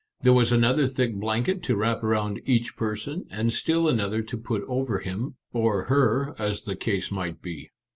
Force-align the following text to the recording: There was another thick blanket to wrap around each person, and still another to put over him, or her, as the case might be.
There 0.21 0.33
was 0.33 0.51
another 0.51 0.87
thick 0.87 1.13
blanket 1.13 1.61
to 1.61 1.75
wrap 1.75 2.01
around 2.03 2.41
each 2.43 2.75
person, 2.75 3.25
and 3.29 3.53
still 3.53 3.87
another 3.87 4.23
to 4.23 4.35
put 4.35 4.63
over 4.63 4.97
him, 4.97 5.35
or 5.53 5.83
her, 5.83 6.33
as 6.39 6.63
the 6.63 6.75
case 6.75 7.11
might 7.11 7.39
be. 7.39 7.69